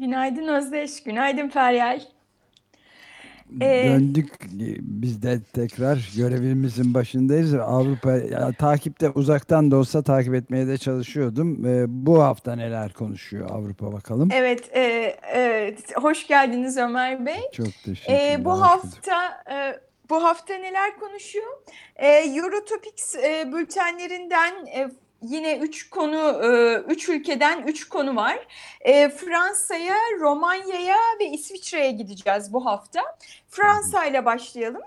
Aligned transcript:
Günaydın 0.00 0.48
Özdeş. 0.48 1.02
Günaydın 1.02 1.48
Feryal. 1.48 2.00
Ee, 3.62 3.84
Döndük 3.88 4.34
biz 4.80 5.22
de 5.22 5.40
tekrar 5.52 6.10
görevimizin 6.16 6.94
başındayız. 6.94 7.54
Avrupa 7.54 8.12
ya, 8.12 8.52
takipte 8.52 9.10
uzaktan 9.10 9.70
da 9.70 9.76
olsa 9.76 10.02
takip 10.02 10.34
etmeye 10.34 10.66
de 10.66 10.78
çalışıyordum. 10.78 11.66
Ee, 11.66 11.84
bu 11.88 12.22
hafta 12.22 12.56
neler 12.56 12.92
konuşuyor 12.92 13.50
Avrupa 13.50 13.92
bakalım. 13.92 14.28
Evet, 14.32 14.76
e, 14.76 14.80
e, 15.34 15.76
hoş 15.94 16.26
geldiniz 16.26 16.76
Ömer 16.76 17.26
Bey. 17.26 17.40
Çok 17.52 17.72
teşekkürler. 17.84 18.32
E, 18.32 18.44
bu 18.44 18.62
hafta 18.62 19.42
e, 19.52 19.80
bu 20.10 20.24
hafta 20.24 20.54
neler 20.54 20.96
konuşuyor? 21.00 21.52
E, 21.96 22.08
Eurotopics 22.08 23.16
e, 23.16 23.52
bültenlerinden 23.52 24.66
e, 24.66 24.90
yine 25.22 25.56
üç 25.58 25.90
konu, 25.90 26.44
e, 26.44 26.74
üç 26.92 27.08
ülkeden 27.08 27.62
üç 27.62 27.88
konu 27.88 28.16
var. 28.16 28.46
E, 28.80 29.08
Fransa'ya, 29.08 29.96
Romanya'ya 30.20 30.98
ve 31.20 31.26
İsviçre'ye 31.26 31.90
gideceğiz 31.90 32.52
bu 32.52 32.66
hafta. 32.66 33.00
Fransa 33.48 34.04
ile 34.04 34.24
başlayalım. 34.24 34.82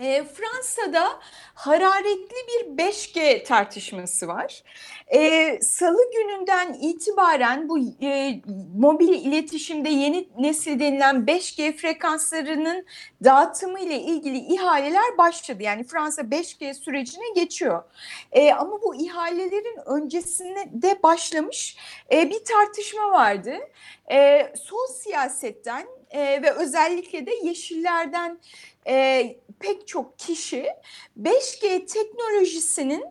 E, 0.00 0.24
Fransa'da 0.24 1.20
hararetli 1.54 2.36
bir 2.48 2.84
5G 2.84 3.44
tartışması 3.44 4.28
var. 4.28 4.62
E, 5.08 5.58
Salı 5.62 6.10
gününden 6.12 6.72
itibaren 6.72 7.68
bu 7.68 7.78
e, 8.02 8.40
mobil 8.76 9.08
iletişimde 9.08 9.88
yeni 9.88 10.28
nesil 10.38 10.80
denilen 10.80 11.16
5G 11.16 11.76
frekanslarının 11.76 12.86
dağıtımı 13.24 13.80
ile 13.80 14.00
ilgili 14.00 14.38
ihaleler 14.38 15.18
başladı. 15.18 15.62
Yani 15.62 15.84
Fransa 15.84 16.22
5G 16.22 16.74
sürecine 16.74 17.30
geçiyor. 17.34 17.82
E, 18.32 18.52
ama 18.52 18.82
bu 18.82 18.94
ihalelerin 18.94 19.78
öncesinde 19.86 20.64
de 20.72 21.02
başlamış 21.02 21.76
e, 22.12 22.30
bir 22.30 22.44
tartışma 22.44 23.10
vardı. 23.10 23.54
E, 24.10 24.52
sol 24.64 24.86
siyasetten 24.86 25.86
e, 26.16 26.42
ve 26.42 26.50
özellikle 26.50 27.26
de 27.26 27.30
yeşillerden 27.42 28.38
e, 28.88 29.36
pek 29.60 29.88
çok 29.88 30.18
kişi 30.18 30.66
5G 31.22 31.86
teknolojisinin 31.86 33.04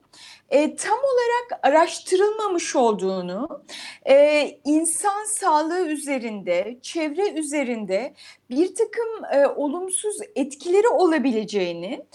e, 0.49 0.75
tam 0.75 0.97
olarak 0.97 1.59
araştırılmamış 1.63 2.75
olduğunu, 2.75 3.63
e, 4.09 4.47
insan 4.65 5.25
sağlığı 5.25 5.87
üzerinde, 5.87 6.77
çevre 6.81 7.29
üzerinde 7.29 8.13
bir 8.49 8.75
takım 8.75 9.25
e, 9.33 9.47
olumsuz 9.47 10.17
etkileri 10.35 10.87
olabileceğini, 10.87 12.05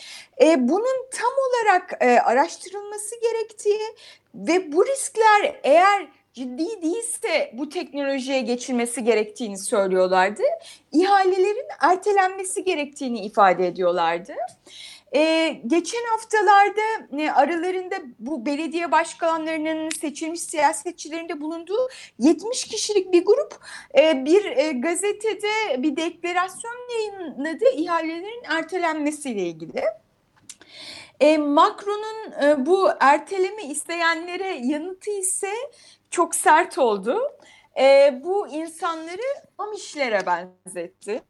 e, 0.43 0.69
bunun 0.69 1.09
tam 1.11 1.33
olarak 1.49 1.97
e, 2.01 2.21
araştırılması 2.21 3.15
gerektiği 3.21 3.81
ve 4.35 4.73
bu 4.73 4.87
riskler 4.87 5.61
eğer 5.63 6.09
ciddi 6.35 6.83
değilse 6.83 7.51
bu 7.53 7.69
teknolojiye 7.69 8.41
geçilmesi 8.41 9.05
gerektiğini 9.05 9.59
söylüyorlardı. 9.59 10.43
İhalelerin 10.93 11.67
ertelenmesi 11.81 12.65
gerektiğini 12.65 13.21
ifade 13.21 13.67
ediyorlardı. 13.67 14.33
Ee, 15.15 15.61
geçen 15.67 16.05
haftalarda 16.11 17.21
e, 17.23 17.31
aralarında 17.31 17.97
bu 18.19 18.47
belediye 18.47 18.93
başkanlarının 18.93 19.89
seçilmiş 20.01 20.41
siyasetçilerinde 20.41 21.41
bulunduğu 21.41 21.89
70 22.19 22.65
kişilik 22.65 23.13
bir 23.13 23.25
grup 23.25 23.55
e, 23.99 24.25
bir 24.25 24.45
e, 24.45 24.73
gazetede 24.73 25.83
bir 25.83 25.97
deklarasyon 25.97 26.77
yayınladı 26.93 27.65
ihalelerin 27.77 28.43
ertelenmesiyle 28.49 29.43
ilgili. 29.43 29.85
E, 31.21 31.39
Macron'un 31.39 32.33
e, 32.43 32.67
bu 32.67 32.89
erteleme 33.01 33.63
isteyenlere 33.63 34.61
yanıtı 34.63 35.11
ise 35.11 35.53
çok 36.11 36.35
sert 36.35 36.79
oldu. 36.79 37.19
E, 37.79 38.21
bu 38.25 38.49
insanları 38.49 39.23
Amişlere 39.59 40.27
benzetti. 40.27 41.23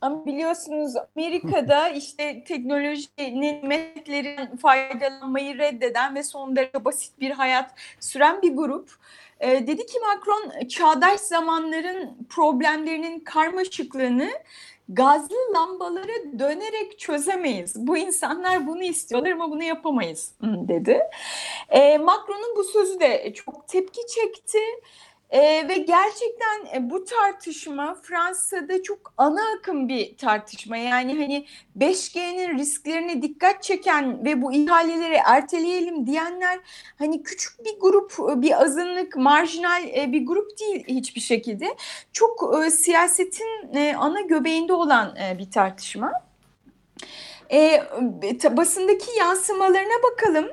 Ama 0.00 0.26
biliyorsunuz 0.26 0.94
Amerika'da 1.16 1.88
işte 1.88 2.44
teknolojinin 2.44 3.40
nimetlerinden 3.40 4.56
faydalanmayı 4.56 5.58
reddeden 5.58 6.14
ve 6.14 6.22
son 6.22 6.56
derece 6.56 6.84
basit 6.84 7.20
bir 7.20 7.30
hayat 7.30 7.70
süren 8.00 8.42
bir 8.42 8.56
grup. 8.56 8.90
Ee, 9.40 9.66
dedi 9.66 9.86
ki 9.86 9.98
Macron 10.00 10.68
çağdaş 10.68 11.20
zamanların 11.20 12.26
problemlerinin 12.30 13.20
karmaşıklığını 13.20 14.30
gazlı 14.92 15.36
lambaları 15.54 16.38
dönerek 16.38 16.98
çözemeyiz. 16.98 17.86
Bu 17.86 17.96
insanlar 17.96 18.66
bunu 18.66 18.82
istiyorlar 18.82 19.30
ama 19.30 19.50
bunu 19.50 19.62
yapamayız 19.62 20.34
dedi. 20.42 21.00
E, 21.68 21.98
Macron'un 21.98 22.56
bu 22.56 22.64
sözü 22.64 23.00
de 23.00 23.32
çok 23.34 23.68
tepki 23.68 24.00
çekti. 24.06 24.58
Ee, 25.32 25.68
ve 25.68 25.76
gerçekten 25.76 26.76
e, 26.76 26.90
bu 26.90 27.04
tartışma 27.04 27.94
Fransa'da 28.02 28.82
çok 28.82 29.14
ana 29.16 29.40
akım 29.58 29.88
bir 29.88 30.16
tartışma. 30.16 30.76
Yani 30.76 31.14
hani 31.14 31.46
5G'nin 31.78 32.58
risklerine 32.58 33.22
dikkat 33.22 33.62
çeken 33.62 34.24
ve 34.24 34.42
bu 34.42 34.52
ihaleleri 34.52 35.18
erteleyelim 35.26 36.06
diyenler 36.06 36.58
hani 36.98 37.22
küçük 37.22 37.64
bir 37.64 37.80
grup, 37.80 38.42
bir 38.42 38.62
azınlık, 38.62 39.16
marjinal 39.16 39.84
e, 39.84 40.12
bir 40.12 40.26
grup 40.26 40.60
değil 40.60 40.84
hiçbir 40.88 41.20
şekilde. 41.20 41.66
Çok 42.12 42.64
e, 42.66 42.70
siyasetin 42.70 43.74
e, 43.74 43.94
ana 43.98 44.20
göbeğinde 44.20 44.72
olan 44.72 45.16
e, 45.16 45.38
bir 45.38 45.50
tartışma. 45.50 46.12
E, 47.52 47.82
basındaki 48.56 49.18
yansımalarına 49.18 50.02
bakalım. 50.02 50.48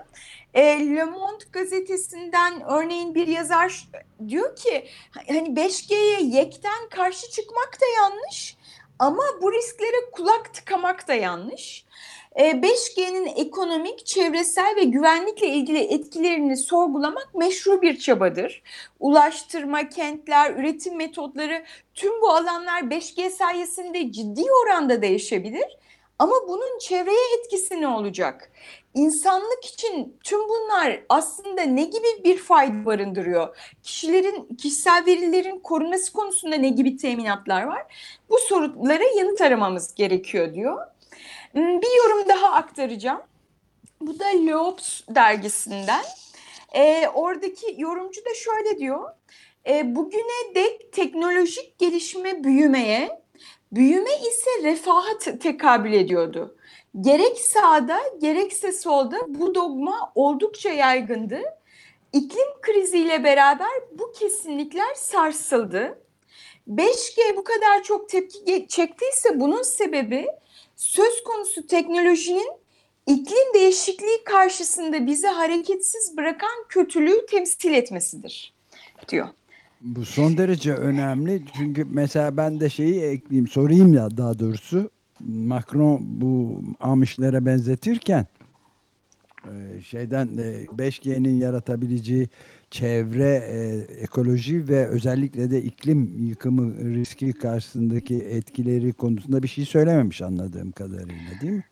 E, 0.54 0.64
Le 0.96 1.04
Monde 1.04 1.44
gazetesinden 1.52 2.62
örneğin 2.72 3.16
bir 3.16 3.28
yazar 3.28 3.88
diyor 4.28 4.56
ki 4.56 4.88
hani 5.28 5.56
5G'ye 5.56 6.22
yekten 6.22 6.90
karşı 6.90 7.30
çıkmak 7.30 7.78
da 7.82 7.86
yanlış 8.02 8.58
ama 9.00 9.24
bu 9.42 9.54
risklere 9.54 10.12
kulak 10.12 10.54
tıkamak 10.54 11.08
da 11.08 11.14
yanlış. 11.14 11.86
5G'nin 12.36 13.26
e, 13.26 13.30
ekonomik, 13.30 14.06
çevresel 14.06 14.76
ve 14.76 14.84
güvenlikle 14.84 15.48
ilgili 15.48 15.80
etkilerini 15.80 16.58
sorgulamak 16.58 17.36
meşru 17.36 17.82
bir 17.82 18.00
çabadır. 18.00 18.64
Ulaştırma, 19.00 19.90
kentler, 19.90 20.56
üretim 20.56 20.98
metotları 20.98 21.64
tüm 21.94 22.22
bu 22.22 22.30
alanlar 22.30 22.82
5G 22.82 23.30
sayesinde 23.30 24.12
ciddi 24.12 24.44
oranda 24.64 25.02
değişebilir. 25.02 25.78
Ama 26.20 26.34
bunun 26.48 26.80
çevreye 26.80 27.38
etkisi 27.40 27.82
ne 27.82 27.88
olacak? 27.88 28.52
İnsanlık 28.94 29.66
için 29.66 30.18
tüm 30.24 30.40
bunlar 30.50 31.04
aslında 31.10 31.62
ne 31.62 31.84
gibi 31.84 32.24
bir 32.24 32.38
fayda 32.38 32.86
barındırıyor? 32.86 33.58
Kişilerin 33.84 34.56
kişisel 34.56 35.04
verilerin 35.06 35.60
korunması 35.60 36.14
konusunda 36.14 36.56
ne 36.56 36.70
gibi 36.70 36.98
teminatlar 36.98 37.64
var? 37.64 38.12
Bu 38.30 38.38
sorulara 38.38 39.04
yanıt 39.18 39.42
aramamız 39.42 39.96
gerekiyor 39.96 40.54
diyor. 40.54 40.88
Hmm, 41.52 41.82
bir 41.82 41.98
yorum 41.98 42.30
daha 42.30 42.52
aktaracağım. 42.52 43.22
Bu 44.02 44.20
da 44.20 44.26
Leops 44.26 45.02
dergisinden. 45.10 46.04
E, 46.76 47.08
oradaki 47.08 47.76
yorumcu 47.78 48.26
da 48.26 48.34
şöyle 48.36 48.80
diyor. 48.80 49.10
E, 49.68 49.96
bugüne 49.96 50.56
dek 50.56 50.94
teknolojik 50.94 51.80
gelişme 51.80 52.44
büyümeye, 52.44 53.22
büyüme 53.72 54.12
ise 54.16 54.64
refaha 54.64 55.18
tekabül 55.18 55.94
ediyordu. 55.94 56.56
Gerek 57.02 57.40
sağda 57.40 58.00
gerekse 58.22 58.72
solda 58.72 59.18
bu 59.28 59.56
dogma 59.56 60.12
oldukça 60.16 60.70
yaygındı. 60.70 61.42
iklim 62.14 62.62
kriziyle 62.62 63.24
beraber 63.24 63.70
bu 63.92 64.12
kesinlikler 64.12 64.94
sarsıldı. 64.96 66.00
5G 66.68 67.38
bu 67.38 67.44
kadar 67.44 67.84
çok 67.84 68.10
tepki 68.10 68.68
çektiyse 68.70 69.40
bunun 69.40 69.62
sebebi 69.62 70.28
söz 70.76 71.24
konusu 71.24 71.68
teknolojinin 71.68 72.52
iklim 73.08 73.54
değişikliği 73.54 74.24
karşısında 74.24 75.08
bizi 75.08 75.28
hareketsiz 75.28 76.18
bırakan 76.18 76.66
kötülüğü 76.70 77.26
temsil 77.26 77.74
etmesidir 77.74 78.54
diyor. 79.10 79.28
Bu 79.82 80.06
son 80.06 80.38
derece 80.38 80.74
önemli 80.74 81.44
çünkü 81.58 81.86
mesela 81.90 82.38
ben 82.38 82.60
de 82.60 82.70
şeyi 82.70 83.02
ekleyeyim 83.02 83.48
sorayım 83.48 83.94
ya 83.94 84.18
daha 84.18 84.40
doğrusu 84.40 84.90
Macron 85.20 86.00
bu 86.22 86.62
Amişlere 86.80 87.46
benzetirken 87.46 88.28
e, 89.46 89.82
şeyden 89.82 90.28
5G'nin 90.78 91.42
e, 91.42 91.44
yaratabileceği 91.44 92.30
çevre, 92.72 93.44
e, 93.50 93.78
ekoloji 94.02 94.68
ve 94.68 94.88
özellikle 94.88 95.52
de 95.52 95.64
iklim 95.64 96.28
yıkımı 96.28 96.96
riski 96.96 97.34
karşısındaki 97.34 98.16
etkileri 98.16 98.94
konusunda 98.94 99.44
bir 99.44 99.48
şey 99.48 99.66
söylememiş 99.66 100.22
anladığım 100.22 100.72
kadarıyla 100.72 101.42
değil 101.42 101.54
mi? 101.54 101.64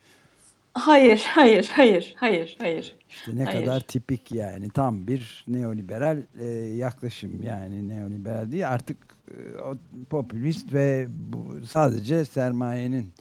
Hayır, 0.77 1.24
hayır, 1.27 1.69
hayır, 1.74 2.13
hayır, 2.18 2.57
hayır. 2.59 2.95
İşte 3.09 3.35
ne 3.35 3.44
hayır. 3.44 3.59
kadar 3.59 3.79
tipik 3.79 4.31
yani 4.31 4.69
tam 4.69 5.07
bir 5.07 5.45
neoliberal 5.47 6.18
e, 6.39 6.45
yaklaşım 6.56 7.44
yani 7.44 7.89
neoliberal 7.89 8.51
değil 8.51 8.69
artık 8.69 8.97
e, 9.31 9.57
o 9.62 9.77
popülist 10.09 10.74
ve 10.74 11.07
bu 11.09 11.65
sadece 11.65 12.25
sermayenin 12.25 13.13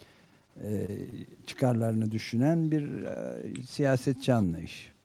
e, 0.62 0.86
çıkarlarını 1.46 2.10
düşünen 2.10 2.70
bir 2.70 3.02
e, 3.02 3.62
siyasetçi 3.62 4.34
anlayış. 4.34 4.95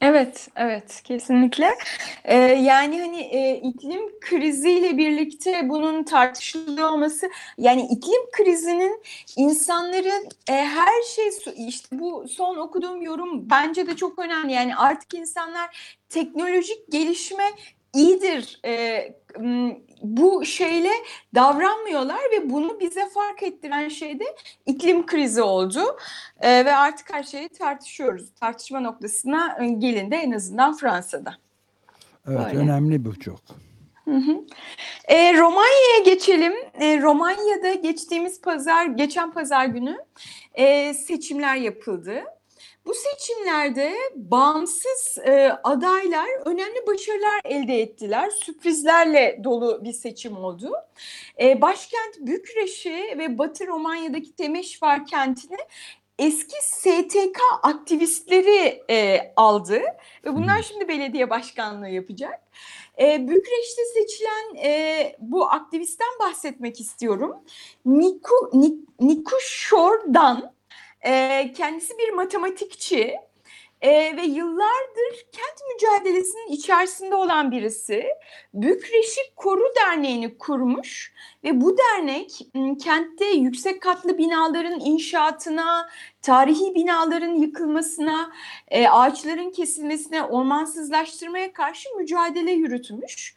Evet, 0.00 0.48
evet, 0.56 1.00
kesinlikle. 1.04 1.70
Ee, 2.24 2.36
yani 2.36 3.00
hani 3.00 3.20
e, 3.20 3.54
iklim 3.54 4.20
kriziyle 4.20 4.98
birlikte 4.98 5.68
bunun 5.68 6.04
tartışılıyor 6.04 6.88
olması, 6.88 7.30
yani 7.58 7.82
iklim 7.82 8.30
krizinin 8.32 9.02
insanların 9.36 10.28
e, 10.48 10.52
her 10.52 11.02
şey, 11.14 11.28
işte 11.68 11.98
bu 11.98 12.28
son 12.28 12.56
okuduğum 12.56 13.02
yorum 13.02 13.50
bence 13.50 13.86
de 13.86 13.96
çok 13.96 14.18
önemli. 14.18 14.52
Yani 14.52 14.76
artık 14.76 15.14
insanlar 15.14 15.98
teknolojik 16.08 16.92
gelişme 16.92 17.44
iyidir 17.94 18.60
e, 18.64 19.04
bu 20.02 20.44
şeyle 20.44 20.90
davranmıyorlar 21.34 22.20
ve 22.32 22.50
bunu 22.50 22.80
bize 22.80 23.08
fark 23.08 23.42
ettiren 23.42 23.88
şey 23.88 24.18
de 24.20 24.24
iklim 24.66 25.06
krizi 25.06 25.42
oldu. 25.42 25.80
E, 26.40 26.64
ve 26.64 26.76
artık 26.76 27.14
her 27.14 27.22
şeyi 27.22 27.48
tartışıyoruz. 27.48 28.34
Tartışma 28.40 28.80
noktasına 28.80 29.56
e, 29.60 29.68
gelindi 29.68 30.14
en 30.14 30.32
azından 30.32 30.76
Fransa'da. 30.76 31.34
Evet 32.28 32.46
Öyle. 32.46 32.58
önemli 32.58 33.04
bu 33.04 33.20
çok. 33.20 33.40
Hı 34.04 34.16
hı. 34.16 34.44
E, 35.08 35.34
Romanya'ya 35.38 36.02
geçelim. 36.04 36.52
E, 36.80 37.02
Romanya'da 37.02 37.74
geçtiğimiz 37.74 38.40
pazar, 38.40 38.86
geçen 38.86 39.32
pazar 39.32 39.66
günü 39.66 39.98
e, 40.54 40.94
seçimler 40.94 41.56
yapıldı. 41.56 42.24
Bu 42.86 42.94
seçimlerde 42.94 43.94
bağımsız 44.14 45.18
e, 45.24 45.58
adaylar 45.64 46.28
önemli 46.44 46.86
başarılar 46.86 47.40
elde 47.44 47.80
ettiler. 47.80 48.30
Sürprizlerle 48.30 49.40
dolu 49.44 49.84
bir 49.84 49.92
seçim 49.92 50.36
oldu. 50.36 50.72
E, 51.40 51.60
başkent 51.60 52.18
Bükreş'i 52.20 53.14
ve 53.18 53.38
Batı 53.38 53.66
Romanya'daki 53.66 54.36
Temeşvar 54.36 55.06
kentini 55.06 55.56
eski 56.18 56.56
STK 56.62 57.40
aktivistleri 57.62 58.82
e, 58.90 59.32
aldı 59.36 59.80
ve 60.24 60.34
bunlar 60.34 60.62
şimdi 60.62 60.88
belediye 60.88 61.30
başkanlığı 61.30 61.88
yapacak. 61.88 62.40
E, 63.00 63.28
Bükreş'te 63.28 63.82
seçilen 63.94 64.64
e, 64.64 65.16
bu 65.18 65.44
aktivistten 65.44 66.18
bahsetmek 66.20 66.80
istiyorum. 66.80 67.36
Niku, 67.86 68.50
Nik, 68.52 69.00
Nikuşor'dan 69.00 70.53
kendisi 71.54 71.98
bir 71.98 72.10
matematikçi 72.12 73.14
ve 74.16 74.22
yıllardır 74.22 75.26
kent 75.32 75.60
mücadelesinin 75.74 76.46
içerisinde 76.46 77.14
olan 77.14 77.50
birisi. 77.50 78.06
Bükreşik 78.54 79.36
Koru 79.36 79.64
Derneği'ni 79.76 80.38
kurmuş 80.38 81.12
ve 81.44 81.60
bu 81.60 81.76
dernek 81.78 82.38
kentte 82.82 83.24
yüksek 83.24 83.82
katlı 83.82 84.18
binaların 84.18 84.80
inşaatına, 84.80 85.88
tarihi 86.22 86.74
binaların 86.74 87.34
yıkılmasına, 87.34 88.32
ağaçların 88.90 89.50
kesilmesine, 89.50 90.22
ormansızlaştırmaya 90.22 91.52
karşı 91.52 91.88
mücadele 91.96 92.52
yürütmüş. 92.52 93.36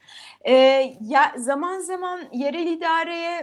Ya, 1.01 1.33
zaman 1.37 1.79
zaman 1.79 2.21
yerel 2.33 2.67
idareye 2.67 3.41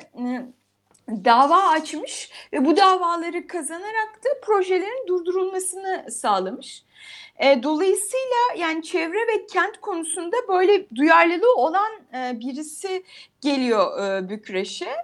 dava 1.08 1.62
açmış 1.68 2.30
ve 2.52 2.64
bu 2.64 2.76
davaları 2.76 3.46
kazanarak 3.46 4.24
da 4.24 4.28
projelerin 4.42 5.06
durdurulmasını 5.08 6.10
sağlamış. 6.10 6.84
E, 7.38 7.62
dolayısıyla 7.62 8.36
yani 8.56 8.82
çevre 8.82 9.18
ve 9.18 9.46
kent 9.46 9.80
konusunda 9.80 10.36
böyle 10.48 10.86
duyarlılığı 10.94 11.54
olan 11.54 11.92
e, 12.14 12.40
birisi 12.40 13.04
geliyor 13.40 14.04
e, 14.04 14.28
Bükreş'e. 14.28 14.96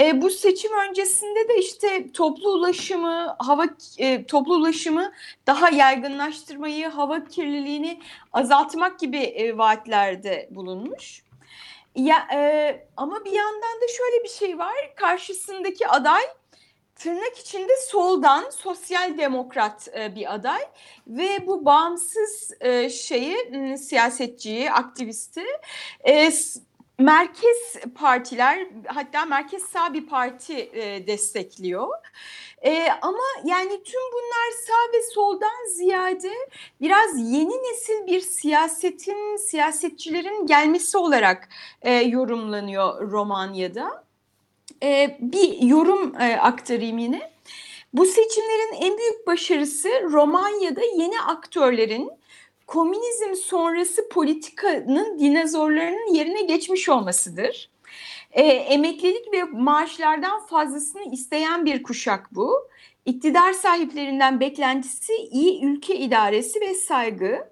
E, 0.00 0.22
bu 0.22 0.30
seçim 0.30 0.72
öncesinde 0.88 1.48
de 1.48 1.58
işte 1.58 2.12
toplu 2.12 2.50
ulaşımı, 2.50 3.36
hava 3.38 3.66
e, 3.98 4.24
toplu 4.24 4.54
ulaşımı 4.54 5.12
daha 5.46 5.70
yaygınlaştırmayı, 5.70 6.88
hava 6.88 7.24
kirliliğini 7.24 8.00
azaltmak 8.32 9.00
gibi 9.00 9.18
e, 9.18 9.58
vaatlerde 9.58 10.48
bulunmuş. 10.50 11.22
Ya 11.94 12.28
e, 12.34 12.88
ama 12.96 13.24
bir 13.24 13.32
yandan 13.32 13.80
da 13.82 13.88
şöyle 13.96 14.24
bir 14.24 14.28
şey 14.28 14.58
var. 14.58 14.74
Karşısındaki 14.96 15.88
aday 15.88 16.22
tırnak 16.96 17.38
içinde 17.38 17.72
soldan 17.76 18.50
sosyal 18.50 19.18
demokrat 19.18 19.88
e, 19.98 20.14
bir 20.14 20.34
aday 20.34 20.60
ve 21.06 21.46
bu 21.46 21.64
bağımsız 21.64 22.52
e, 22.60 22.90
şeyi 22.90 23.36
siyasetçiyi, 23.78 24.72
aktivisti 24.72 25.44
e, 26.00 26.30
merkez 27.00 27.76
partiler 27.94 28.66
hatta 28.86 29.24
merkez 29.24 29.62
sağ 29.62 29.94
bir 29.94 30.06
parti 30.06 30.54
e, 30.72 31.06
destekliyor. 31.06 31.88
E, 32.62 32.88
ama 33.02 33.22
yani 33.44 33.82
tüm 33.82 34.00
bunlar 34.12 34.50
sağ 34.66 34.98
ve 34.98 35.02
soldan 35.14 35.68
ziyade 35.76 36.32
biraz 36.80 37.18
yeni 37.18 37.62
nesil 37.62 38.06
bir 38.06 38.20
siyasetin, 38.20 39.36
siyasetçilerin 39.36 40.46
gelmesi 40.46 40.98
olarak 40.98 41.48
e, 41.82 41.92
yorumlanıyor 41.94 43.10
Romanya'da. 43.10 44.04
E, 44.82 45.16
bir 45.20 45.62
yorum 45.62 46.20
e, 46.20 46.36
aktarayım 46.36 46.98
yine. 46.98 47.30
Bu 47.92 48.06
seçimlerin 48.06 48.72
en 48.72 48.98
büyük 48.98 49.26
başarısı 49.26 49.88
Romanya'da 50.02 50.82
yeni 50.96 51.20
aktörlerin 51.20 52.10
komünizm 52.70 53.34
sonrası 53.34 54.08
politikanın 54.08 55.18
dinozorlarının 55.18 56.14
yerine 56.14 56.42
geçmiş 56.42 56.88
olmasıdır. 56.88 57.70
E, 58.32 58.42
emeklilik 58.42 59.32
ve 59.32 59.44
maaşlardan 59.44 60.46
fazlasını 60.46 61.12
isteyen 61.12 61.66
bir 61.66 61.82
kuşak 61.82 62.34
bu. 62.34 62.68
İktidar 63.04 63.52
sahiplerinden 63.52 64.40
beklentisi 64.40 65.12
iyi 65.14 65.64
ülke 65.64 65.96
idaresi 65.96 66.60
ve 66.60 66.74
saygı. 66.74 67.50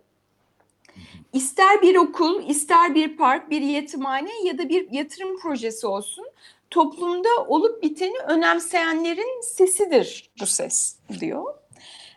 İster 1.32 1.82
bir 1.82 1.96
okul, 1.96 2.48
ister 2.48 2.94
bir 2.94 3.16
park, 3.16 3.50
bir 3.50 3.60
yetimhane 3.60 4.30
ya 4.44 4.58
da 4.58 4.68
bir 4.68 4.90
yatırım 4.90 5.38
projesi 5.38 5.86
olsun 5.86 6.26
toplumda 6.70 7.28
olup 7.46 7.82
biteni 7.82 8.18
önemseyenlerin 8.18 9.40
sesidir 9.40 10.30
bu 10.40 10.46
ses 10.46 10.96
diyor. 11.20 11.54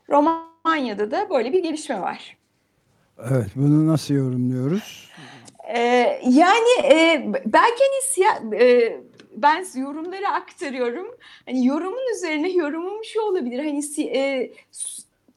Romanya'da 0.10 1.12
da 1.12 1.30
böyle 1.30 1.54
bir 1.54 1.64
gelişme 1.64 2.02
var. 2.02 2.41
Evet, 3.30 3.48
bunu 3.56 3.88
nasıl 3.88 4.14
yorumluyoruz? 4.14 5.10
Ee, 5.74 6.22
yani 6.24 6.70
e, 6.84 7.26
belki 7.46 7.84
hani 7.84 8.02
siya, 8.14 8.60
e, 8.60 8.98
ben 9.36 9.66
yorumları 9.76 10.28
aktarıyorum. 10.28 11.08
Hani 11.46 11.66
yorumun 11.66 12.16
üzerine 12.16 12.50
yorumum 12.50 13.04
şu 13.14 13.22
olabilir. 13.22 13.60
Hani 13.60 13.84
si, 13.84 14.04
e, 14.04 14.52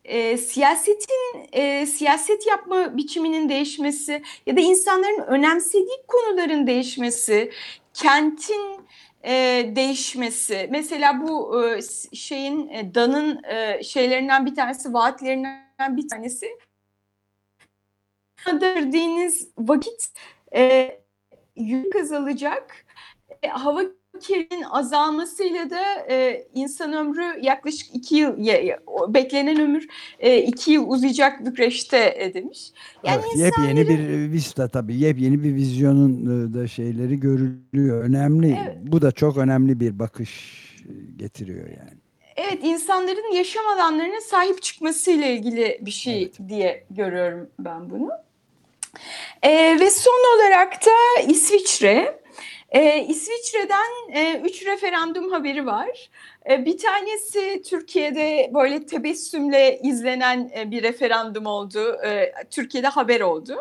e, 0.04 0.36
siyasetin 0.36 1.48
e, 1.52 1.86
siyaset 1.86 2.46
yapma 2.46 2.96
biçiminin 2.96 3.48
değişmesi 3.48 4.22
ya 4.46 4.56
da 4.56 4.60
insanların 4.60 5.22
önemsediği 5.26 5.98
konuların 6.08 6.66
değişmesi, 6.66 7.50
kentin 7.94 8.80
e, 9.24 9.32
değişmesi. 9.76 10.68
Mesela 10.70 11.20
bu 11.26 11.62
e, 11.64 11.80
şeyin 12.12 12.68
e, 12.68 12.94
Dan'ın 12.94 13.44
e, 13.44 13.82
şeylerinden 13.82 14.46
bir 14.46 14.54
tanesi, 14.54 14.92
vaatlerinden 14.92 15.96
bir 15.96 16.08
tanesi 16.08 16.46
verdiğiniz 18.52 19.48
vakit 19.58 20.12
e, 20.54 20.90
yük 21.56 21.96
azalacak, 21.96 22.86
e, 23.42 23.48
hava 23.48 23.82
kirliliğin 24.20 24.62
azalmasıyla 24.62 25.70
da 25.70 25.82
e, 26.10 26.46
insan 26.54 26.92
ömrü 26.92 27.40
yaklaşık 27.42 27.94
iki 27.94 28.16
yıl 28.16 28.38
ya, 28.38 28.78
beklenen 29.08 29.60
ömür 29.60 29.88
e, 30.18 30.38
iki 30.38 30.72
yıl 30.72 30.88
uzayacak 30.88 31.46
Bükreş'te 31.46 32.14
e, 32.18 32.34
demiş. 32.34 32.72
Yani 33.04 33.20
evet, 33.24 33.36
insanların... 33.36 33.76
yepyeni 33.76 33.88
bir 33.88 34.32
vista 34.32 34.68
tabii 34.68 34.96
yepyeni 34.96 35.42
bir 35.42 35.54
vizyonun 35.54 36.22
e, 36.22 36.54
da 36.54 36.68
şeyleri 36.68 37.20
görülüyor. 37.20 38.04
Önemli. 38.04 38.58
Evet. 38.64 38.76
Bu 38.82 39.02
da 39.02 39.12
çok 39.12 39.36
önemli 39.36 39.80
bir 39.80 39.98
bakış 39.98 40.64
getiriyor 41.16 41.66
yani. 41.66 41.98
Evet 42.36 42.58
insanların 42.62 43.34
yaşam 43.34 43.66
alanlarına 43.66 44.20
sahip 44.20 44.62
çıkmasıyla 44.62 45.26
ilgili 45.26 45.78
bir 45.80 45.90
şey 45.90 46.22
evet. 46.22 46.48
diye 46.48 46.84
görüyorum 46.90 47.48
ben 47.58 47.90
bunu. 47.90 48.10
E, 49.42 49.80
ve 49.80 49.90
son 49.90 50.36
olarak 50.36 50.86
da 50.86 51.22
İsviçre. 51.28 52.24
E, 52.70 53.06
İsviçre'den 53.08 54.12
e, 54.12 54.40
üç 54.44 54.66
referandum 54.66 55.32
haberi 55.32 55.66
var. 55.66 56.10
E, 56.50 56.64
bir 56.64 56.78
tanesi 56.78 57.62
Türkiye'de 57.62 58.50
böyle 58.54 58.86
tebessümle 58.86 59.80
izlenen 59.82 60.50
e, 60.56 60.70
bir 60.70 60.82
referandum 60.82 61.46
oldu. 61.46 61.98
E, 62.04 62.32
Türkiye'de 62.50 62.88
haber 62.88 63.20
oldu. 63.20 63.56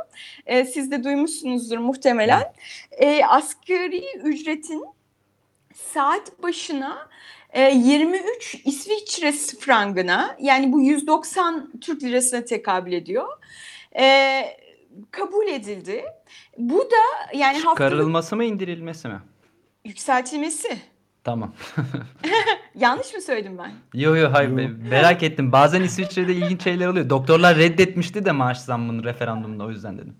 E, 0.45 0.65
siz 0.65 0.91
de 0.91 1.03
duymuşsunuzdur 1.03 1.77
muhtemelen. 1.77 2.53
E, 2.91 3.25
asgari 3.25 4.05
ücretin 4.23 4.85
saat 5.75 6.43
başına 6.43 7.09
23 7.55 8.55
İsviçre 8.65 9.31
frangına 9.31 10.37
yani 10.39 10.71
bu 10.71 10.81
190 10.81 11.71
Türk 11.81 12.03
lirasına 12.03 12.45
tekabül 12.45 12.91
ediyor. 12.93 13.27
E, 13.99 14.43
kabul 15.11 15.47
edildi. 15.47 16.05
Bu 16.57 16.79
da 16.79 17.35
yani 17.37 17.57
çıkarılması 17.57 18.15
haftalık... 18.15 18.37
mı 18.37 18.43
indirilmesi 18.45 19.07
mi? 19.07 19.19
Yükseltilmesi. 19.85 20.77
Tamam. 21.23 21.53
Yanlış 22.75 23.13
mı 23.13 23.21
söyledim 23.21 23.57
ben? 23.57 23.71
Yok 23.99 24.17
yok 24.17 24.33
hayır 24.33 24.49
merak 24.89 25.23
ettim. 25.23 25.51
Bazen 25.51 25.81
İsviçre'de 25.81 26.33
ilginç 26.33 26.63
şeyler 26.63 26.87
oluyor. 26.87 27.09
Doktorlar 27.09 27.57
reddetmişti 27.57 28.25
de 28.25 28.31
maaş 28.31 28.59
zammını 28.59 29.03
referandumda 29.03 29.63
o 29.63 29.69
yüzden 29.69 29.97
dedim. 29.97 30.15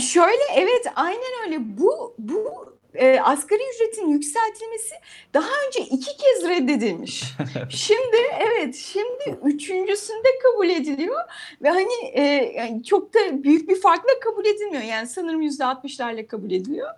Şöyle 0.00 0.42
evet 0.54 0.86
aynen 0.96 1.46
öyle. 1.46 1.58
Bu 1.60 2.14
bu 2.18 2.70
e, 2.94 3.20
asgari 3.20 3.60
ücretin 3.74 4.08
yükseltilmesi 4.08 4.94
daha 5.34 5.50
önce 5.66 5.80
iki 5.80 6.16
kez 6.16 6.48
reddedilmiş. 6.48 7.24
şimdi 7.70 8.16
evet 8.38 8.76
şimdi 8.76 9.38
üçüncüsünde 9.44 10.28
kabul 10.42 10.68
ediliyor 10.68 11.20
ve 11.62 11.68
hani 11.70 11.92
e, 12.12 12.22
yani 12.56 12.84
çok 12.84 13.14
da 13.14 13.42
büyük 13.42 13.68
bir 13.68 13.80
farkla 13.80 14.20
kabul 14.24 14.44
edilmiyor. 14.44 14.82
Yani 14.82 15.06
sanırım 15.06 15.42
yüzde 15.42 15.64
altmışlarla 15.64 16.26
kabul 16.26 16.50
ediliyor. 16.50 16.90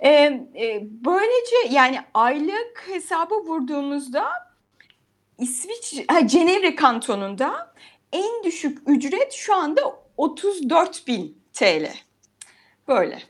E, 0.00 0.10
e, 0.10 0.80
böylece 0.82 1.56
yani 1.74 1.98
aylık 2.14 2.84
hesaba 2.86 3.34
vurduğumuzda 3.34 4.24
İsviçre, 5.38 6.04
ha, 6.08 6.26
Cenevre 6.26 6.74
kantonunda 6.74 7.74
en 8.12 8.44
düşük 8.44 8.78
ücret 8.86 9.32
şu 9.32 9.54
anda 9.54 9.80
34 10.16 11.06
bin 11.06 11.38
TL. 11.52 11.88
Böyle. 12.88 13.22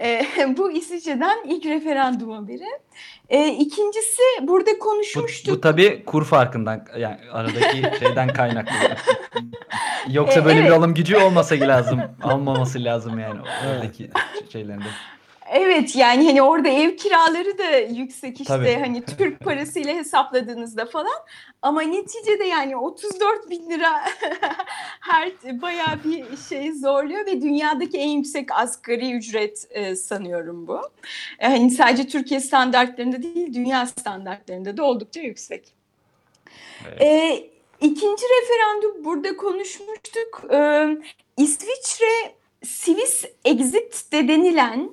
E, 0.00 0.26
bu 0.56 0.72
İsviçre'den 0.72 1.38
ilk 1.48 1.66
referandum 1.66 2.30
haberi. 2.30 2.68
E, 3.28 3.48
ikincisi 3.48 4.22
burada 4.42 4.78
konuşmuştuk. 4.78 5.54
Bu, 5.54 5.56
bu 5.56 5.60
tabii 5.60 6.04
kur 6.04 6.24
farkından 6.24 6.86
yani 6.98 7.18
aradaki 7.32 7.82
şeyden 8.00 8.28
kaynaklı. 8.28 8.74
Yoksa 10.10 10.44
böyle 10.44 10.58
evet. 10.58 10.70
bir 10.70 10.74
alım 10.74 10.94
gücü 10.94 11.16
olmasa 11.16 11.54
lazım. 11.54 12.00
Almaması 12.22 12.84
lazım 12.84 13.18
yani 13.18 13.40
oradaki 13.66 14.10
şeylerinde. 14.52 14.84
Evet 15.50 15.96
yani 15.96 16.26
hani 16.26 16.42
orada 16.42 16.68
ev 16.68 16.96
kiraları 16.96 17.58
da 17.58 17.76
yüksek 17.76 18.40
işte 18.40 18.54
Tabii. 18.54 18.74
hani 18.74 19.04
Türk 19.04 19.40
parasıyla 19.44 19.94
hesapladığınızda 19.94 20.86
falan 20.86 21.16
ama 21.62 21.82
neticede 21.82 22.44
yani 22.44 22.76
34 22.76 23.50
bin 23.50 23.70
lira 23.70 23.92
her 25.00 25.32
bayağı 25.62 26.04
bir 26.04 26.24
şey 26.48 26.72
zorluyor 26.72 27.26
ve 27.26 27.42
dünyadaki 27.42 27.98
en 27.98 28.08
yüksek 28.08 28.52
asgari 28.52 29.12
ücret 29.12 29.66
e, 29.70 29.96
sanıyorum 29.96 30.66
bu. 30.66 30.80
E, 31.38 31.48
hani 31.48 31.70
sadece 31.70 32.08
Türkiye 32.08 32.40
standartlarında 32.40 33.22
değil 33.22 33.54
dünya 33.54 33.86
standartlarında 33.86 34.76
da 34.76 34.84
oldukça 34.84 35.20
yüksek. 35.20 35.74
Evet. 36.88 37.02
E, 37.02 37.36
ikinci 37.80 38.24
referandum 38.24 39.04
burada 39.04 39.36
konuşmuştuk. 39.36 40.44
E, 40.52 40.88
İsviçre 41.36 42.34
Swiss 42.64 43.24
Exit 43.44 44.12
de 44.12 44.28
denilen 44.28 44.90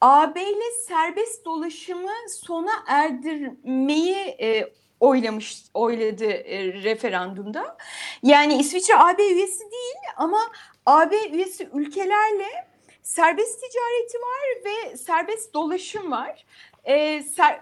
AB 0.00 0.42
ile 0.42 0.70
serbest 0.88 1.44
dolaşımı 1.44 2.12
sona 2.28 2.72
erdirmeyi 2.86 4.16
e, 4.16 4.72
oylamış 5.00 5.64
oyladı 5.74 6.24
e, 6.24 6.72
referandumda. 6.82 7.76
Yani 8.22 8.58
İsviçre 8.58 8.96
AB 8.96 9.22
üyesi 9.22 9.60
değil 9.70 9.96
ama 10.16 10.40
AB 10.86 11.16
üyesi 11.32 11.68
ülkelerle 11.74 12.68
serbest 13.02 13.60
ticareti 13.60 14.18
var 14.18 14.64
ve 14.64 14.96
serbest 14.96 15.54
dolaşım 15.54 16.10
var 16.10 16.46
e, 16.84 17.22
ser, 17.22 17.60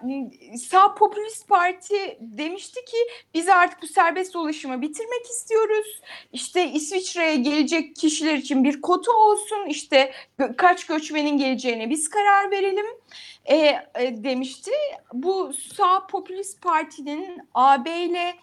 sağ 0.69 0.95
popülist 0.95 1.47
parti 1.47 2.17
demişti 2.19 2.85
ki 2.85 2.97
biz 3.33 3.49
artık 3.49 3.81
bu 3.81 3.87
serbest 3.87 4.33
dolaşımı 4.33 4.81
bitirmek 4.81 5.25
istiyoruz. 5.25 6.01
İşte 6.31 6.71
İsviçre'ye 6.71 7.35
gelecek 7.35 7.95
kişiler 7.95 8.33
için 8.33 8.63
bir 8.63 8.81
kota 8.81 9.11
olsun. 9.11 9.65
İşte 9.67 10.13
kaç 10.57 10.85
göçmenin 10.85 11.37
geleceğine 11.37 11.89
biz 11.89 12.09
karar 12.09 12.51
verelim 12.51 12.85
e, 13.45 13.55
e, 13.55 14.23
demişti. 14.23 14.71
Bu 15.13 15.53
sağ 15.53 16.07
popülist 16.07 16.61
partinin 16.61 17.39
AB 17.53 18.03
ile 18.03 18.35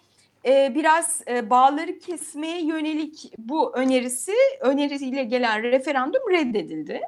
e, 0.45 0.75
biraz 0.75 1.21
e, 1.27 1.49
bağları 1.49 1.99
kesmeye 1.99 2.61
yönelik 2.61 3.33
bu 3.37 3.75
önerisi 3.75 4.33
önerisiyle 4.59 5.23
gelen 5.23 5.63
referandum 5.63 6.21
reddedildi. 6.31 7.01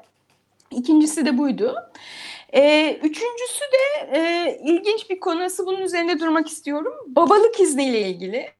İkincisi 0.76 1.26
de 1.26 1.38
buydu. 1.38 1.76
E, 2.52 2.92
üçüncüsü 2.94 3.64
de 3.72 4.16
e, 4.18 4.58
ilginç 4.64 5.10
bir 5.10 5.20
konusu 5.20 5.66
bunun 5.66 5.80
üzerinde 5.80 6.20
durmak 6.20 6.48
istiyorum. 6.48 6.94
Babalık 7.06 7.60
izniyle 7.60 8.00
ilgili. 8.00 8.50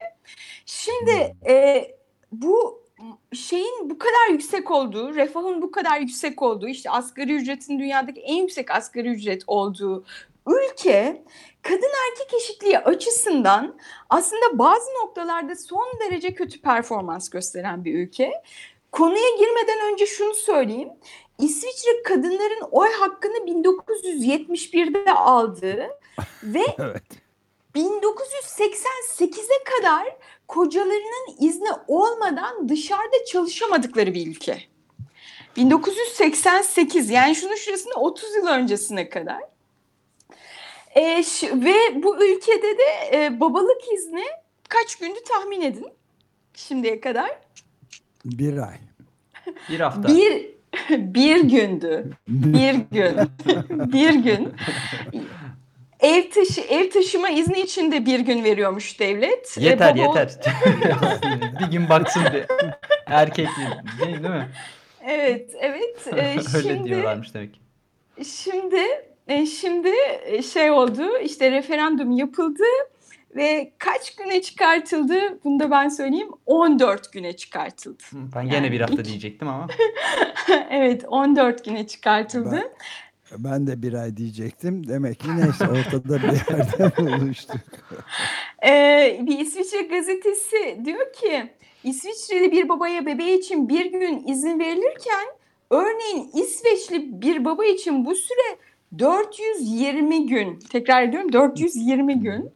Şimdi 0.67 1.37
e, 1.47 1.85
bu 2.33 2.85
şeyin 3.33 3.91
bu 3.91 3.99
kadar 3.99 4.31
yüksek 4.31 4.71
olduğu, 4.71 5.15
refahın 5.15 5.63
bu 5.63 5.71
kadar 5.71 6.01
yüksek 6.01 6.43
olduğu, 6.43 6.69
işte 6.69 6.91
asgari 6.91 7.35
ücretin 7.35 7.79
dünyadaki 7.79 8.21
en 8.21 8.35
yüksek 8.35 8.71
asgari 8.71 9.09
ücret 9.09 9.43
olduğu 9.47 10.05
ülke 10.47 11.23
kadın 11.63 11.91
erkek 12.11 12.35
eşitliği 12.35 12.79
açısından 12.79 13.77
aslında 14.11 14.59
bazı 14.59 14.91
noktalarda 15.03 15.57
son 15.57 15.87
derece 16.01 16.35
kötü 16.35 16.61
performans 16.61 17.31
gösteren 17.31 17.85
bir 17.85 17.95
ülke. 17.95 18.33
Konuya 18.93 19.31
girmeden 19.39 19.93
önce 19.93 20.07
şunu 20.07 20.35
söyleyeyim. 20.35 20.89
İsviçre 21.39 22.03
kadınların 22.03 22.69
oy 22.71 22.89
hakkını 22.93 23.37
1971'de 23.37 25.13
aldı 25.13 25.89
ve 26.43 26.63
evet. 26.79 27.03
1988'e 27.75 29.65
kadar 29.65 30.17
kocalarının 30.49 31.37
izni 31.41 31.69
olmadan 31.89 32.69
dışarıda 32.69 33.25
çalışamadıkları 33.27 34.15
bir 34.15 34.27
ülke. 34.27 34.63
1988 35.57 37.11
yani 37.11 37.35
şunun 37.35 37.55
şurasında 37.55 37.95
30 37.95 38.35
yıl 38.37 38.47
öncesine 38.47 39.09
kadar. 39.09 39.41
E, 40.95 41.25
ve 41.43 42.03
bu 42.03 42.25
ülkede 42.27 42.79
de 42.79 43.11
e, 43.13 43.41
babalık 43.41 43.93
izni 43.95 44.25
kaç 44.69 44.97
gündü 44.97 45.19
tahmin 45.29 45.61
edin 45.61 45.89
şimdiye 46.55 47.01
kadar? 47.01 47.39
Bir 48.25 48.59
ay. 48.59 48.79
Bir 49.71 49.81
hafta. 49.81 50.09
Bir 50.09 50.55
bir 50.99 51.45
gündü. 51.45 52.11
Bir 52.29 52.75
gün. 52.75 53.17
bir 53.93 54.15
gün. 54.15 54.55
Ev 56.01 56.31
taşı 56.31 56.61
ev 56.61 56.91
taşıma 56.91 57.29
izni 57.29 57.61
için 57.61 57.93
de 57.93 58.07
bir 58.07 58.21
gün 58.21 58.45
veriyormuş 58.45 59.01
devlet. 59.01 59.59
E, 59.59 59.65
yeter 59.65 59.97
ee, 59.97 59.99
baba... 59.99 60.19
yeter. 60.21 60.55
bir 61.61 61.67
gün 61.73 61.89
baksın 61.89 62.23
bir 62.33 62.45
erkek 63.07 63.49
değil, 64.01 64.23
değil 64.23 64.35
mi? 64.35 64.49
Evet, 65.09 65.51
evet. 65.61 66.09
Ee, 66.13 66.37
Öyle 66.57 66.69
şimdi, 66.69 66.89
diyorlarmış 66.89 67.35
demek. 67.35 67.61
Şimdi 68.25 68.81
e, 69.29 69.47
şimdi 69.47 69.93
e, 70.25 70.43
şey 70.43 70.71
oldu. 70.71 71.19
işte 71.19 71.51
referandum 71.51 72.11
yapıldı 72.11 72.65
ve 73.37 73.73
kaç 73.79 74.17
güne 74.17 74.43
çıkartıldı? 74.43 75.15
Bunu 75.45 75.61
da 75.61 75.71
ben 75.71 75.89
söyleyeyim. 75.89 76.29
14 76.47 77.13
güne 77.13 77.37
çıkartıldı. 77.37 78.03
Ben 78.13 78.45
gene 78.45 78.55
yani 78.55 78.73
bir 78.73 78.81
hafta 78.81 78.97
ilk... 78.97 79.05
diyecektim 79.05 79.49
ama. 79.49 79.67
evet 80.71 81.05
14 81.09 81.65
güne 81.65 81.87
çıkartıldı. 81.87 82.63
Ben, 83.33 83.45
ben 83.45 83.67
de 83.67 83.83
bir 83.83 83.95
ay 83.95 84.17
diyecektim. 84.17 84.89
Demek 84.89 85.21
ki 85.21 85.29
neyse 85.37 85.69
ortada 85.69 86.23
bir 86.23 86.57
yerde 86.57 86.97
buluştuk. 87.21 87.61
ee, 88.67 89.21
bir 89.27 89.39
İsviçre 89.39 89.83
gazetesi 89.83 90.81
diyor 90.85 91.13
ki 91.13 91.51
İsviçreli 91.85 92.53
bir 92.53 92.69
babaya 92.69 93.07
bebeği 93.07 93.39
için 93.39 93.69
bir 93.69 93.93
gün 93.93 94.27
izin 94.27 94.61
verilirken 94.61 95.27
örneğin 95.71 96.31
İsveçli 96.35 97.23
bir 97.23 97.45
baba 97.45 97.65
için 97.65 98.07
bu 98.07 98.15
süre 98.15 98.59
420 98.99 100.27
gün, 100.27 100.59
tekrar 100.59 101.03
ediyorum 101.03 101.33
420 101.33 102.21
gün. 102.21 102.51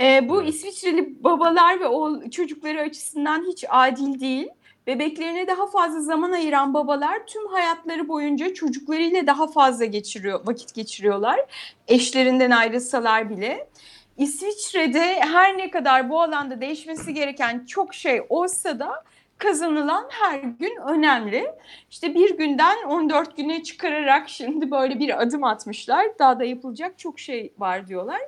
E, 0.00 0.28
bu 0.28 0.42
İsviçreli 0.42 1.24
babalar 1.24 1.80
ve 1.80 1.86
o 1.86 2.30
çocukları 2.30 2.80
açısından 2.80 3.44
hiç 3.48 3.64
adil 3.68 4.20
değil. 4.20 4.48
Bebeklerine 4.86 5.46
daha 5.46 5.66
fazla 5.66 6.00
zaman 6.00 6.32
ayıran 6.32 6.74
babalar 6.74 7.26
tüm 7.26 7.46
hayatları 7.46 8.08
boyunca 8.08 8.54
çocuklarıyla 8.54 9.26
daha 9.26 9.46
fazla 9.46 9.84
geçiriyor, 9.84 10.46
vakit 10.46 10.74
geçiriyorlar. 10.74 11.40
Eşlerinden 11.88 12.50
ayrılsalar 12.50 13.30
bile. 13.30 13.68
İsviçre'de 14.16 15.20
her 15.20 15.58
ne 15.58 15.70
kadar 15.70 16.10
bu 16.10 16.22
alanda 16.22 16.60
değişmesi 16.60 17.14
gereken 17.14 17.64
çok 17.66 17.94
şey 17.94 18.20
olsa 18.28 18.78
da 18.78 19.04
kazanılan 19.38 20.06
her 20.10 20.38
gün 20.38 20.76
önemli. 20.88 21.46
İşte 21.90 22.14
bir 22.14 22.38
günden 22.38 22.84
14 22.88 23.36
güne 23.36 23.62
çıkararak 23.62 24.28
şimdi 24.28 24.70
böyle 24.70 24.98
bir 24.98 25.22
adım 25.22 25.44
atmışlar. 25.44 26.06
Daha 26.18 26.38
da 26.38 26.44
yapılacak 26.44 26.98
çok 26.98 27.20
şey 27.20 27.52
var 27.58 27.88
diyorlar. 27.88 28.20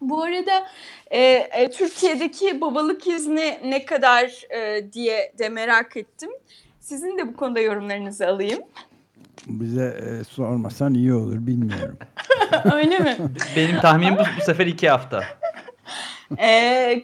Bu 0.00 0.22
arada 0.22 0.66
e, 1.10 1.20
e, 1.22 1.70
Türkiye'deki 1.70 2.60
babalık 2.60 3.06
izni 3.06 3.58
ne 3.64 3.84
kadar 3.84 4.52
e, 4.56 4.92
diye 4.92 5.32
de 5.38 5.48
merak 5.48 5.96
ettim. 5.96 6.30
Sizin 6.80 7.18
de 7.18 7.28
bu 7.28 7.36
konuda 7.36 7.60
yorumlarınızı 7.60 8.28
alayım. 8.28 8.62
Bize 9.46 9.84
e, 9.84 10.24
sormasan 10.24 10.94
iyi 10.94 11.14
olur 11.14 11.46
bilmiyorum. 11.46 11.98
Öyle 12.74 12.98
mi? 12.98 13.16
Benim 13.56 13.80
tahminim 13.80 14.16
bu, 14.16 14.22
bu 14.40 14.44
sefer 14.44 14.66
iki 14.66 14.88
hafta. 14.88 15.24
Ee, 16.38 17.02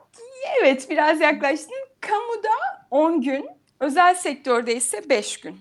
evet 0.60 0.90
biraz 0.90 1.20
yaklaştın. 1.20 1.85
Kamuda 2.90 2.90
10 2.90 3.20
gün, 3.20 3.46
özel 3.80 4.14
sektörde 4.14 4.76
ise 4.76 5.02
5 5.08 5.40
gün. 5.40 5.56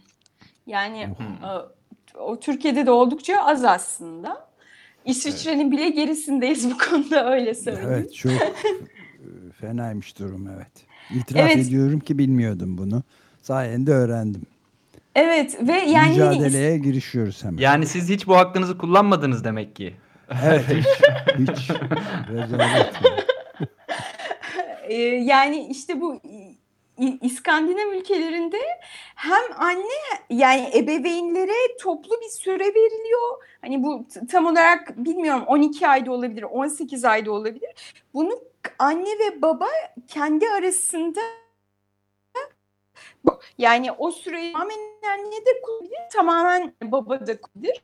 Yani 0.68 1.10
o, 1.44 1.72
o 2.20 2.40
Türkiye'de 2.40 2.86
de 2.86 2.92
oldukça 2.92 3.38
az 3.38 3.66
aslında. 3.66 4.46
İsviçre'nin 5.06 5.72
bile 5.72 5.90
gerisindeyiz 5.90 6.72
bu 6.72 6.78
konuda 6.78 7.32
öyle 7.32 7.56
söyleyeyim. 7.56 7.90
Evet 7.94 8.14
çok 8.14 8.32
e, 8.32 8.54
fenaymış 9.62 10.20
durum 10.20 10.50
evet. 10.56 10.72
İtiraf 11.16 11.42
Evet. 11.42 11.68
ediyorum 11.68 12.00
ki 12.00 12.18
bilmiyordum 12.18 12.78
bunu. 12.78 13.04
Sayende 13.42 13.92
öğrendim. 13.92 14.42
Evet 15.16 15.58
ve 15.68 15.74
yani 15.74 16.10
Mücadeleye 16.10 16.78
girişiyoruz 16.78 17.44
hemen. 17.44 17.58
Yani 17.58 17.86
siz 17.86 18.10
hiç 18.10 18.28
bu 18.28 18.38
hakkınızı 18.38 18.78
kullanmadınız 18.78 19.44
demek 19.44 19.76
ki. 19.76 19.94
Evet 20.46 20.66
hiç, 20.70 20.86
hiç 21.38 21.72
e, 24.88 24.96
yani 25.04 25.68
işte 25.72 26.02
bu 26.02 26.22
İskandinav 27.22 27.94
ülkelerinde 27.94 28.58
hem 29.16 29.44
anne 29.58 29.84
yani 30.30 30.72
ebeveynlere 30.76 31.78
toplu 31.82 32.22
bir 32.22 32.30
süre 32.30 32.66
veriliyor. 32.66 33.44
Hani 33.62 33.84
bu 33.84 34.06
tam 34.32 34.46
olarak 34.46 34.98
bilmiyorum 34.98 35.44
12 35.48 35.88
ayda 35.88 36.12
olabilir, 36.12 36.44
18 36.44 37.06
ayda 37.06 37.32
olabilir. 37.32 37.70
Bunu 38.14 38.40
anne 38.80 39.20
ve 39.20 39.42
baba 39.42 39.68
kendi 40.08 40.50
arasında 40.50 41.20
yani 43.58 43.92
o 43.92 44.12
süreyi 44.12 44.54
tamamen 44.54 44.78
anne 45.14 45.46
de 45.46 45.62
kullanabilir, 45.62 46.10
tamamen 46.14 46.74
baba 46.84 47.28
da 47.28 47.42
kullanabilir. 47.42 47.84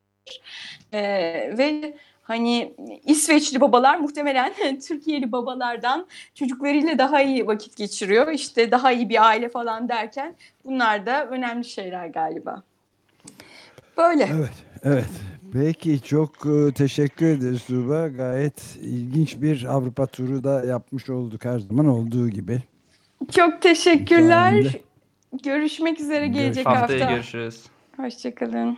Ee, 0.93 1.57
ve 1.57 1.97
hani 2.31 2.73
İsveçli 3.05 3.61
babalar 3.61 3.97
muhtemelen 3.97 4.53
Türkiye'li 4.87 5.31
babalardan 5.31 6.07
çocuklarıyla 6.35 6.97
daha 6.97 7.21
iyi 7.21 7.47
vakit 7.47 7.77
geçiriyor. 7.77 8.31
İşte 8.31 8.71
daha 8.71 8.91
iyi 8.91 9.09
bir 9.09 9.27
aile 9.27 9.49
falan 9.49 9.89
derken 9.89 10.35
bunlar 10.65 11.05
da 11.05 11.25
önemli 11.25 11.65
şeyler 11.65 12.07
galiba. 12.07 12.63
Böyle. 13.97 14.29
Evet, 14.33 14.53
evet. 14.83 15.09
Peki 15.53 16.01
çok 16.01 16.45
e, 16.45 16.73
teşekkür 16.73 17.25
ederiz 17.25 17.65
Tuğba. 17.65 18.07
Gayet 18.07 18.75
ilginç 18.81 19.41
bir 19.41 19.65
Avrupa 19.65 20.07
turu 20.07 20.43
da 20.43 20.63
yapmış 20.63 21.09
olduk 21.09 21.45
her 21.45 21.59
zaman 21.59 21.87
olduğu 21.87 22.29
gibi. 22.29 22.59
Çok 23.31 23.61
teşekkürler. 23.61 24.65
Görüşmek 25.43 25.99
üzere 25.99 26.27
gelecek 26.27 26.65
Haftaya 26.65 26.99
hafta. 27.01 27.15
görüşürüz. 27.15 27.63
Hoşçakalın. 27.97 28.77